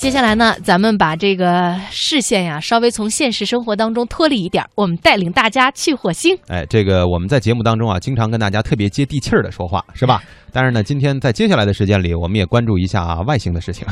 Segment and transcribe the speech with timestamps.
[0.00, 6.34] 接下来呢，咱们把这个视线呀稍微从现实生活当中脱离一点，我们带领大家去火星。
[6.48, 10.22] 哎，这个我们在节目当中啊，经常跟大家特别接地气儿的说话，是吧？
[10.54, 13.86] 但是呢，今天在接下来的时间里，我们也关注一下外星的事情。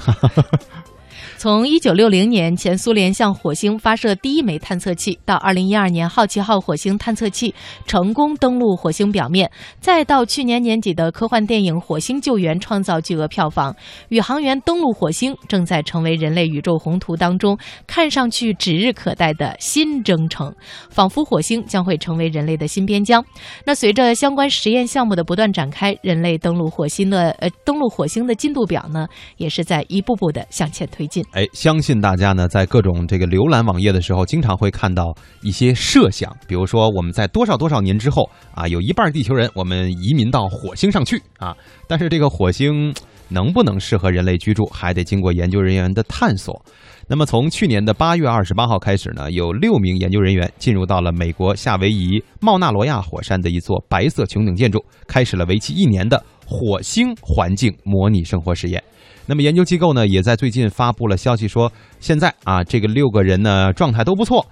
[1.39, 7.55] 从一九六零年前苏联向火星发射第一枚探测器，到二零一二年好奇号火星探测器
[7.87, 9.49] 成功登陆火星表面，
[9.79, 13.73] 再到去年年底的科幻电影《火星救援》创造巨额票房，
[14.09, 20.53] 宇航员登陆火星正在成为人类宇宙宏图当中看上去指日可待的新征程，
[20.91, 23.25] 仿佛火星将会成为人类的新边疆。
[23.65, 31.25] 那随着相关实验项目的不断展开，人类登陆火星的呃登陆火星的进度表呢，也是在一步步的向前推进。
[31.33, 41.55] 哎，相信大家呢，在各种这个浏览网页的时候，经常会看到一些设想，比如说我们在多少多少年之后啊，有一半地球人我们移民到火星上去啊，
[41.87, 42.93] 但是这个火星
[43.29, 46.61] 能不能适合人类居住，还得经过研究人员的探索。
[47.07, 58.83] 那么从去年的八月二十八号开始呢，有六名研究人员进入到了美国夏威夷茂纳罗亚火山的一座白色穹顶建筑，开始了为期一年的火星环境模拟生活实验。
[59.27, 64.43] 那么研究机构呢，也在最近发布了消息说，现在啊，这个六个人呢状态都不错，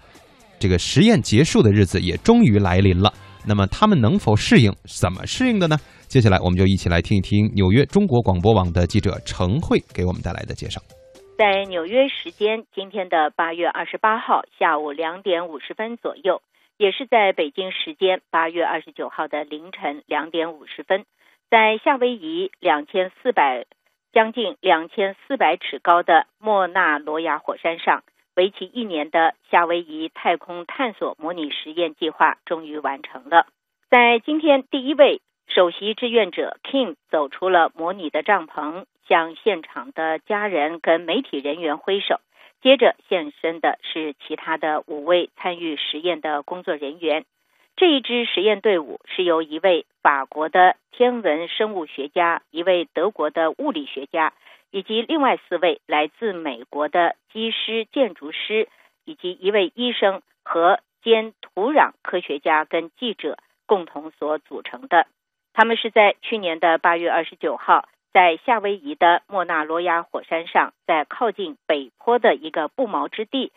[0.59, 3.11] 这个实验结束的日子也终于来临了。
[3.49, 4.71] 那么他们能否适应？
[4.85, 5.79] 怎么适应的呢？
[6.09, 10.81] 接下来我们就一起来听一听纽约中国广播网的记者程慧给我们带来的介绍。
[11.39, 16.43] 在纽约时间今天的八月二十八号下午两点五十分左右，
[16.77, 21.05] 也是在北京时间八月二十九号的凌晨两点五十分，
[21.51, 23.67] 在夏威夷两千四百。
[24.13, 28.03] 将近两千四百尺高的莫纳罗亚火山上，
[28.35, 33.47] 为期一年的夏威夷太空探索模拟实验计划终于完成了。
[33.91, 42.19] 在今天，第一位首席志愿者 Kim 走出了模拟的帐篷，向现场的家人跟媒体人员挥手。
[42.63, 47.27] 接着现身的是其他的五位参与实验的工作人员。
[47.77, 54.33] 这一支实验队伍是由一位法国的天文生物学家、一位德国的物理学家，
[54.71, 58.69] 以及另外四位来自美国的机师、建筑师，
[59.05, 63.37] 以及一位医生和兼土壤科学家跟记者
[63.67, 65.07] 共同所组成的。
[65.53, 73.53] 他们是在去年的八月二十九号，在夏威夷的莫纳罗亚火山上，在靠近北坡的一个不毛之地。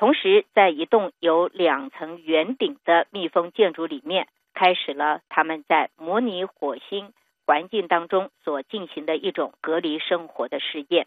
[0.00, 7.12] 同时，在一栋有两层圆顶的密封建筑里面，开始了他们在模拟火星
[7.46, 11.06] 环境当中所进行的一种隔离生活的试验。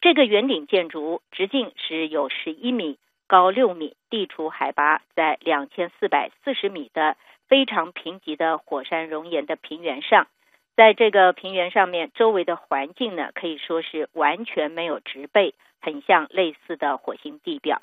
[0.00, 2.96] 这个圆顶建筑直径是有十一米，
[3.26, 7.16] 高六米，地处海拔在两千四百四十米的
[7.48, 10.28] 非常贫瘠的火山熔岩的平原上。
[10.76, 17.80] 在这个平原上面，周围的环境呢，可以说是完全没有植被，很像类似的火星地表。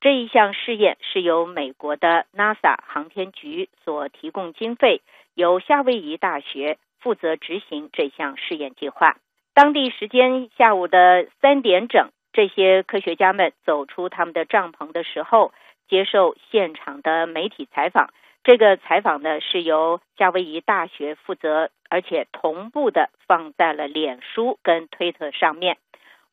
[0.00, 5.02] 这一项试验是由美国的 NASA 航天局所提供经费，
[5.34, 9.16] 由夏威夷大学负责执行这项试验计划。
[9.52, 15.52] 当地时间下午的三点整，这些科学家们走出他们的帐篷的时候，
[15.86, 18.10] 接受现场的媒体采访。
[18.42, 25.76] 这个采访呢是由夏威夷大学负责，而且同步的放在了脸书跟推特上面。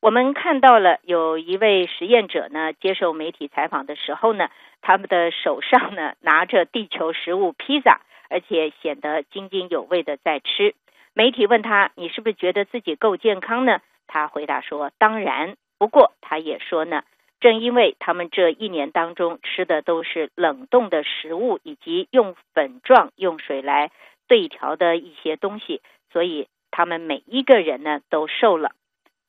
[0.00, 4.48] 我们看到了有一位实验者呢，接受媒体采访的时候呢，
[4.80, 8.00] 他们的手上呢拿着地球食物披萨，
[8.30, 10.76] 而且显得津津有味的在吃。
[11.14, 17.02] 媒体问他：“你是不是觉得自己够健康呢？”他回答说：“当然。”不过他也说呢，
[17.40, 23.90] 正因为他们这一年当中吃的都是冷冻的食物，以及用粉状用水来
[24.28, 25.80] 对调的一些东西，
[26.12, 28.70] 所以他们每一个人呢都瘦了。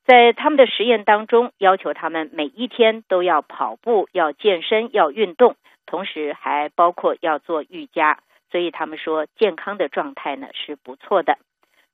[0.10, 5.56] 在他们的实验当中，要求他们每一天都要跑步、要健身、要运动，
[5.86, 8.18] 同时还包括要做瑜伽。
[8.50, 11.38] 所以他们说健康的状态呢是不错的。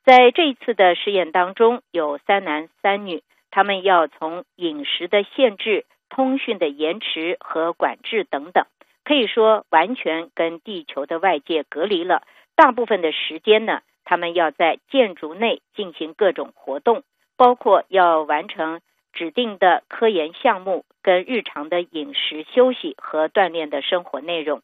[0.06, 3.22] 在这一次的试验当中，有三男三女，
[3.52, 8.66] 他们要从饮食的限制、通讯的延迟和管制等等，
[9.04, 12.22] 可以说完全跟地球的外界隔离了。
[12.56, 17.04] 大部分的时间呢，他们要在建筑内进行各种活动。
[17.38, 18.82] 包括要完成
[19.14, 24.62] 指定的科研项目，跟日常的饮食、休息和锻炼的生活内容。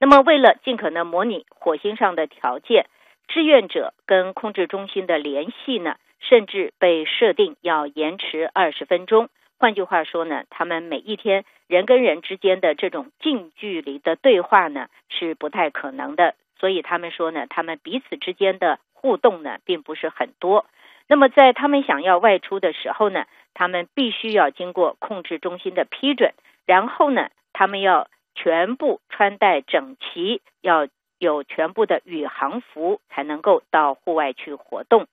[0.00, 2.86] 那么，为了尽可能模拟火星上的条件，
[3.28, 9.28] 志愿者跟控制中心的联系呢，甚至被设定要延迟二十分钟。
[9.56, 16.34] 换句话说呢，他们每一天人跟人之间的这种近距离的对话呢，是不太可能的。
[16.58, 20.66] 所以他们说呢，他们彼此之间的互动呢，并不是很多。
[21.06, 26.32] 那么，在他们想要外出的时候呢，他们必须要经过控制中心的批准，
[26.66, 35.06] 然后呢，他们要全部穿戴整齐，要有全部的宇航服，才能够到户外去活动。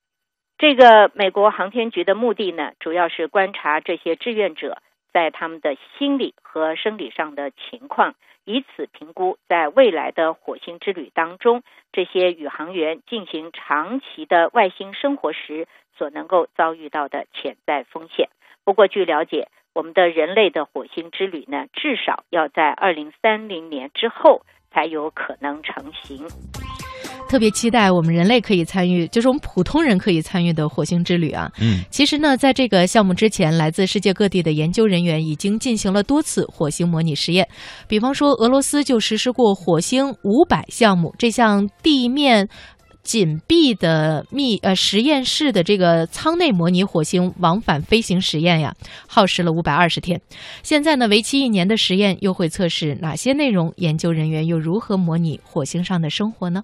[0.58, 4.78] 这个美国航天局的目的呢，主要是观察这些志愿者
[5.12, 8.16] 在他们的心理和生理上的情况，
[8.46, 15.68] 以此评估在未来的火星之旅当中，这些宇航员进行长期的外星生活时。
[15.98, 18.30] 所能够遭遇到的潜在风险。
[18.64, 24.42] 不过，据了解，我们的人类的火星之旅呢，至少要在二零三零年之后
[24.72, 26.61] 才有可能成型。
[27.31, 31.50] 特别期待我们人类可以参与，就是我们普通人可以参与的火星之旅啊。
[31.62, 37.48] 嗯，其实呢，在这个项目之前，来自世界各地的研究人员已经进行了多次火星模拟实验。
[37.88, 42.50] 比方说，俄罗斯就实施过火星五百项目这项地面。
[43.04, 48.75] 紧闭的密呃实验室的这个舱内模拟火星往返飞行实验呀，
[49.07, 50.22] 耗时了五百二十天。
[50.62, 53.74] 现在呢，为期一年的实验又会测试哪些内容？
[53.77, 56.62] 研究人员又如何模拟火星上的生活呢？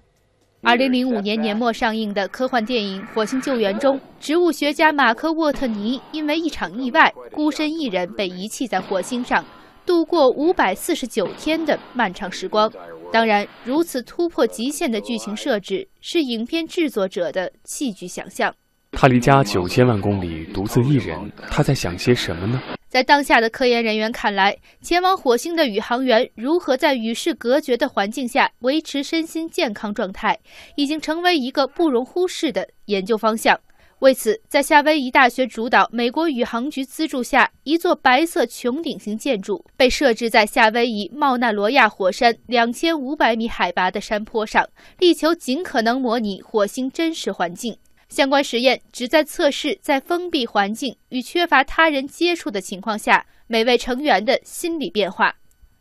[0.62, 9.44] 二零零五年年末上映的科幻电影《火星救援》中，植物学家马克沃特尼因为一场意外，孤身一人被遗弃在火星上。
[9.86, 12.70] 度过五百四十九天的漫长时光，
[13.12, 18.52] 当然，如此突破极限的剧情设置是影片制作者的戏剧想象。
[18.90, 22.60] 他离家九千万公里，独自一人，他在想些什么呢？
[22.88, 30.38] 在当下的科研人员看来，前往火星的宇航员如何在与世隔绝的环境下维持身心健康状态，
[30.74, 33.60] 已经成为一个不容忽视的研究方向。
[33.98, 44.66] 为此，在夏威夷大学主导、美国宇航局资助下，一座白色穹顶型建筑被设置在夏威夷茂纳罗亚火山两千五百米海拔的山坡上，
[44.98, 47.76] 力求尽可能模拟火星真实环境。
[48.08, 55.34] 相关实验旨在测试在封闭环境与缺乏他人接触的情况下，每位成员的心理变化。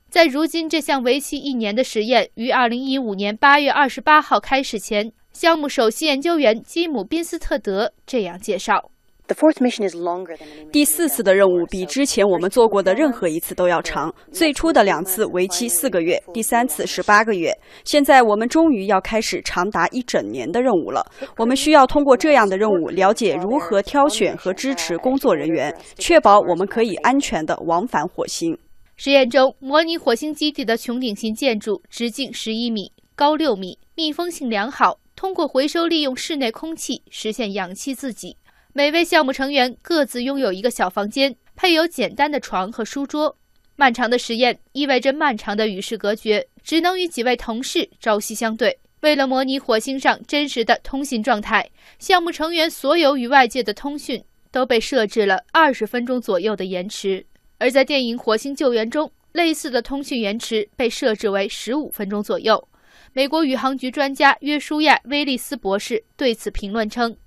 [0.10, 5.12] 在如今这项为期一年的实验于二零一五年八月二十八号开始前。
[5.34, 8.90] 项目首席研究员基姆·宾斯特德这样介绍：
[10.72, 14.14] 第四次的任务比之前我们做过的任何一次都要长。
[14.32, 17.52] 最初的两次为期四个月，第三次是八个月。
[17.84, 21.06] 现在我们终于要开始长达一整年的任务了。
[21.38, 28.58] 我们需要通过这样的任务，了解如何挑选和支持工作人员，确保我们可以安全地往返火星。
[28.96, 35.00] 实验中，模拟火星基地的穹顶型建筑直径十一米，高六米，密封性良好。
[35.16, 38.38] 通过回收利用室内空气实现氧气自给。
[38.78, 43.36] 每位项目成员各自拥有一个小房间，配有简单的床和书桌。
[43.76, 48.78] 漫长的实验意味着漫长的与世隔绝，只能与几位同事朝夕相对。
[49.00, 57.26] 为了模拟火星上真实的通信状态，项目成员所有与外界的通讯都被设置了二十分钟左右的延迟。
[57.58, 62.68] 而在电影《火星救援》中，类似的通讯延迟被设置为十五分钟左右。
[63.18, 67.18] 美国宇航局专家约书亚·威利斯博士对此评论称：“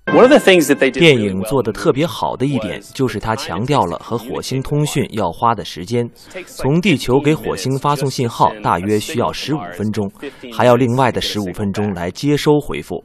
[0.93, 6.09] 电影做得特别好的一点，就是他强调了和火星通讯要花的时间。
[6.45, 10.09] 从地球给火星发送信号大约需要十五分钟，
[10.53, 13.03] 还要另外的十五分钟来接收回复。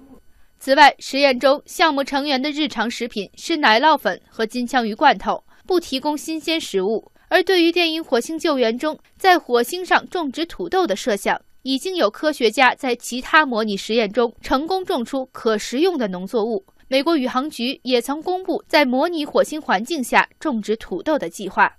[0.61, 7.11] 此外，实验中项目成员的日常食品是奶酪粉和金枪鱼罐头，不提供新鲜食物。
[7.29, 16.65] 而对于电影《火星救援》中在火星上种植土豆的设想。”已经有科学家在其他模拟实验中成功种出可食用的农作物。
[16.87, 21.77] 美国宇航局也曾公布在模拟火星环境下种植土豆的计划。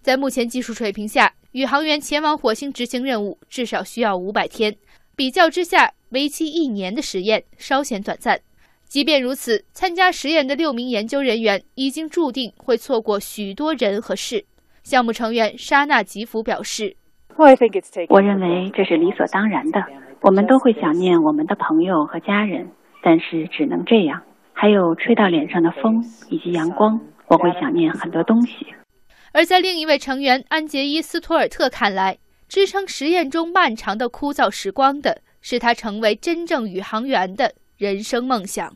[0.00, 4.74] 在目前技术水平下，宇航员前往火星执行任务至少需要五百天。
[5.14, 8.40] 比较之下，为期一年的实验稍显短暂。
[8.88, 14.46] 即便如此，参加实验的六名研究人员已经注定会错过许多人和事。
[14.82, 16.96] 项目成员沙纳吉夫表示。
[18.08, 19.80] 我认为这是理所当然的。
[20.22, 22.68] 我们都会想念我们的朋友和家人，
[23.00, 24.20] 但是只能这样。
[24.52, 28.66] 还有吹到脸上的风以及阳光，我会想念很多东西。
[29.32, 32.18] 而在另一位成员安杰伊斯托尔特看来，
[32.48, 38.68] 支撑实验中漫长的枯燥时光的是他成为真正宇航员的人生梦想。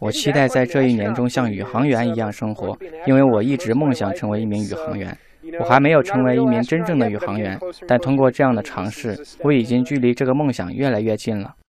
[0.00, 5.16] 我期待在这一年中像宇航员一样生活，因为我一直梦想成为一名宇航员。
[5.58, 11.54] 我还没有成为一名真正的宇航员，但通过这样的尝试，我已经距离这个梦想越来越近了。